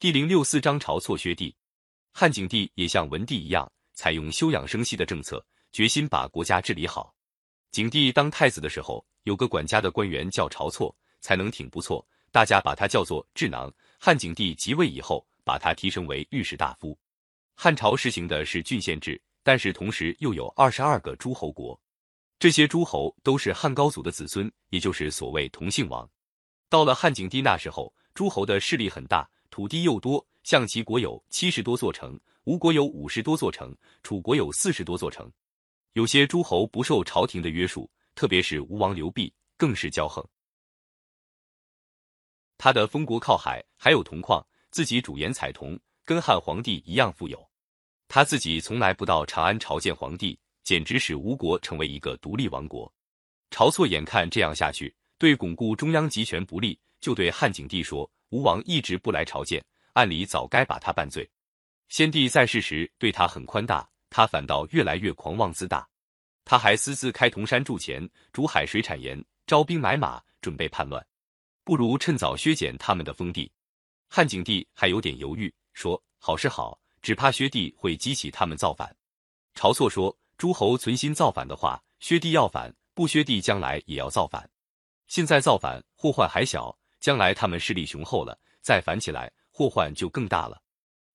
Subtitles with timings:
[0.00, 1.54] 第零六四章晁错薛帝。
[2.10, 7.14] 汉景帝也像文帝一样，采用休养生息的政策，决心把国家治理好。
[7.70, 12.02] 景帝当太子的时候，有个管家的官员叫晁错，才能挺不错，
[12.32, 13.70] 大家把他叫做智囊。
[13.98, 16.98] 汉景帝即位以后，把他提升为御史大夫。
[17.54, 21.78] 汉朝实行的是郡县制，但是同时又有二十二个诸侯国，
[22.38, 26.10] 这些诸侯都是汉高祖的子孙，也就是所谓同姓王。
[26.70, 35.30] 到了汉景帝那时候，诸侯的势力很大，土地又多，像齐国有七十多座城，吴国有五十多座城，楚国有四十多座城。
[35.94, 40.24] 有些诸侯不受朝廷的约束，特别是吴王刘濞，更是骄横。
[42.56, 47.44] 他的封国靠海，还有铜矿，自己主盐采铜，跟汉皇帝一样富有。
[48.06, 52.92] 他自己从来不到长安朝见皇帝，简直使吴国成为一个独立王国。
[53.50, 61.30] 晁错眼看这样下去，对巩固中央集权不利，就对汉景帝说：“吴王一直不来朝见，按理早该把他办罪。
[61.88, 65.88] 先帝在世时对他很宽大。”他反倒越来越狂妄自大，
[66.44, 71.06] 他还私自开铜山铸钱，煮海水产盐，招兵买马，准备叛乱。
[71.62, 73.48] 不如趁早削减他们的封地。
[74.08, 78.92] 汉景帝还有点犹豫，说：“好是好，只怕削帝会激起他们造反。”
[79.54, 84.50] 晁错说：“诸侯存心造反的话，削帝要反；不削帝，将来也要造反。
[85.06, 90.60] 现在造反，祸患还小；将来他们势力雄厚了，再反起来，祸患就更大了。”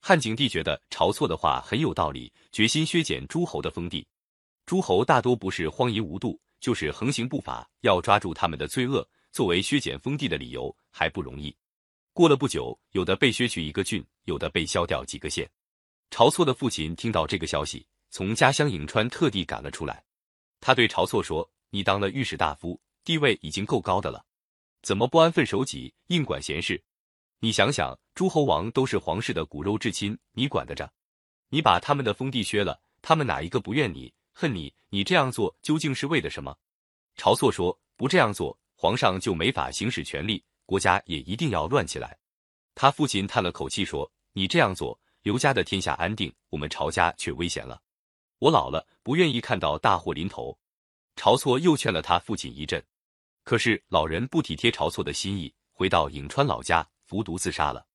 [0.00, 4.06] 汉景帝觉得晁错的话很有道理，决心削减诸侯的封地。
[4.66, 11.54] 诸侯大多不是荒淫无度，就是横行不法，要抓住他们的罪恶，作为削减封地的理由还不容易。
[12.12, 15.48] 过了不久，有的被削去一个郡，有的被削掉几个县。
[16.10, 20.04] 晁错的父亲听到这个消息，从家乡颍川特地赶了出来。
[20.60, 24.24] 他对晁错说：“你当了御史大夫，地位已经够高的了，
[24.82, 26.82] 怎么不安分守己，硬管闲事？”
[27.40, 30.92] 你想想，诸侯王都是皇室的骨肉至亲，你管得着？
[31.48, 34.72] 你把他们的封地削了，他们哪一个不怨你、恨你？
[34.90, 36.56] 你这样做究竟是为了什么？
[37.16, 42.16] 晁错说：“不这样做，皇上就没法行使权力，国家也一定要乱起来。”
[42.74, 47.82] 他父亲叹了口气说：“你这样做，刘家的天下安定，我们晁家却危险了。
[48.38, 50.56] 我老了，不愿意看到大祸临头。”
[51.16, 52.82] 晁错又劝了他父亲一阵，
[53.44, 56.86] 可是老人不体贴晁错的心意，回到颍川老家。
[57.04, 57.86] 服毒自杀了。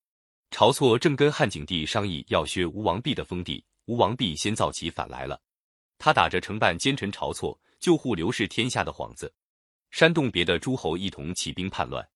[0.52, 5.41] 晁错正跟汉景帝商议要削吴王弼的封地，吴王弼先造起反来了。
[5.97, 9.34] 他打着承办奸臣晁错救护刘氏天下的幌子，
[9.90, 12.07] 煽动别的诸侯一同起兵叛乱。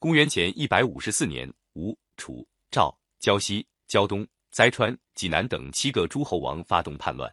[0.00, 7.32] 公元前一百五十四年，吴、楚、赵、胶西、胶东、灾川、济南等七个诸侯王发动叛乱，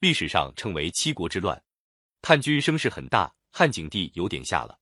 [0.00, 1.62] 历史上称为七国之乱。
[2.22, 4.78] 叛军声势很大，汉景帝有点吓了。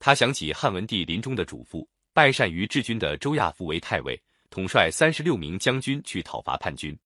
[0.00, 1.86] 他想起汉文帝临终的嘱咐。
[2.12, 4.20] 拜善于治军的周亚夫为太尉，
[4.50, 6.98] 统帅三十六名将军去讨伐叛军。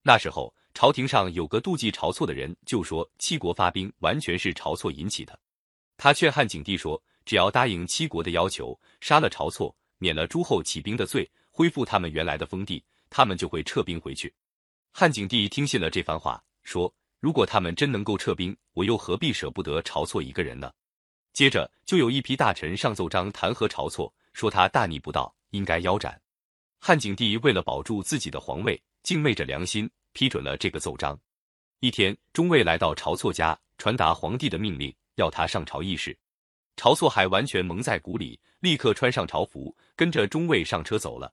[0.00, 5.38] 那时候，朝廷上有个妒忌晁错的人，就说七国发兵完全是晁错引起的。
[5.98, 14.32] 他劝汉景帝说，只要答应七国的要求，杀了晁错，免了诸侯起兵的罪，恢复他们原来的封地，他们就会撤兵回去。
[14.92, 16.90] 汉景帝听信了这番话，说：
[17.24, 20.70] 如果他们真能够撤兵，我又何必舍不得晁错一个人呢？
[21.32, 24.14] 接着，就有一批大臣上奏章弹劾晁错。
[24.34, 26.20] 说他大逆不道，应该腰斩。
[26.80, 31.18] 汉景帝为了保住自己的皇位，敬昧着良心，批准了这个奏章。
[31.80, 36.14] 一天，中尉来到晁错家，传达皇帝的命令，要他上朝议事。
[36.76, 41.32] 晁错还完全蒙在鼓里，立刻穿上朝服，跟着中尉上车走了。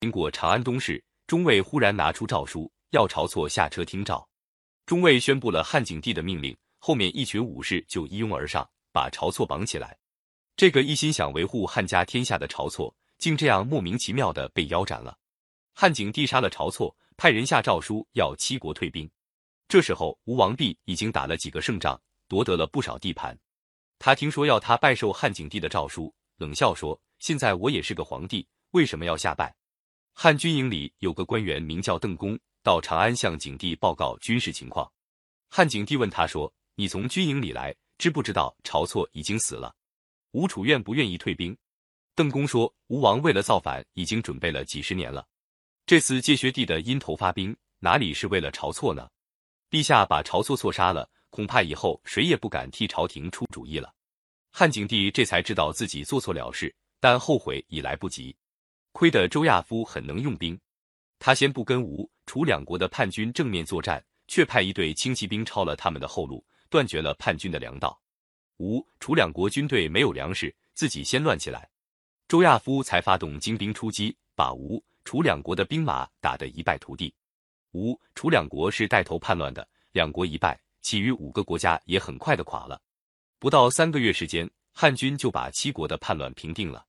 [0.00, 4.28] 经过长安东市，中尉忽然拿出诏书，要晁错下车听诏。
[4.84, 8.68] 中尉宣布了汉景帝的命令，后面一群武士就一拥而上。
[8.92, 9.96] 把晁错绑起来，
[10.56, 15.16] 这个一心想维护汉家天下的晁错，竟这样莫名其妙的被腰斩了。
[15.72, 19.08] 汉景帝杀了晁错，派人下诏书要七国退兵。
[19.68, 21.96] 这时候，吴王弼已经打了几个胜仗，
[22.26, 23.38] 夺得了不少地盘。
[24.00, 29.54] 他听说要他拜受汉景帝的诏书，冷笑说：“现在我也是个皇帝，为什么要下拜？”
[30.12, 34.90] 汉军营里有个官员名叫邓公，到长安向景帝报告军事情况。
[35.48, 39.74] 汉景帝问他说：“你从军营里来？”知不知道晁错已经死了？
[40.30, 41.54] 吴楚愿不愿意退兵？
[42.14, 45.26] 邓公说：“吴王为了造反，已经准备了几十年了。
[45.84, 49.06] 这次借薛地的阴头发兵，哪里是为了晁错呢？
[49.70, 53.92] 陛下把晁错错杀了，恐怕以后谁也不敢替朝廷出主意了。”
[54.50, 58.34] 汉景帝这才知道自己做错了事，但后悔已来不及。
[59.00, 60.60] 亏得周亚夫很能用兵，
[61.18, 66.44] 他先不跟吴楚两国的叛军正面作战，却派一队轻骑兵抄了他们的后路。
[66.68, 67.98] 断绝了叛军的粮道，
[68.58, 71.66] 吴楚两国军队没有粮食，自己先乱起来。
[72.28, 77.10] 周亚夫才发动精兵出击，把吴、楚两国的兵马打得一败涂地。
[77.72, 82.78] 吴、楚两国是带头叛乱的，两国一败，其余五个国家也很快的垮了。
[83.38, 86.84] 不到三个月时间，汉军就把七国的叛乱平定了。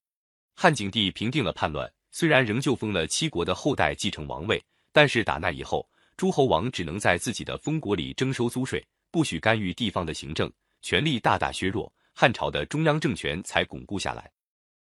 [0.54, 4.62] 汉景帝平定了叛乱，虽然仍旧封了七国的后代继承王位，
[4.92, 5.88] 但是打那以后，
[6.18, 14.30] 诸侯王只能在自己的封国里征收租税，不许干预地方的行政，权力大大削弱，汉朝的中央政权才巩固下来。